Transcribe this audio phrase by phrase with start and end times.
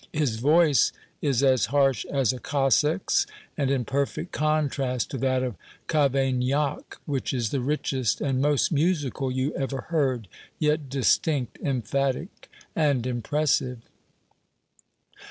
[0.13, 5.55] His voice is as harsh as a Cossack's, and in perfect contrast to that of
[5.87, 10.27] Cavaignac, which is the richest and most musical you ever heard,
[10.57, 13.83] yet distinct, emphatic and impressive."